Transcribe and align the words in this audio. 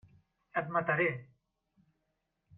Et 0.61 0.71
mataré! 0.77 1.05